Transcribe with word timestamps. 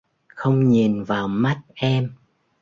Không 0.27 0.69
nhìn 0.69 1.03
vào 1.03 1.27
mắt 1.27 1.61
em 1.75 2.13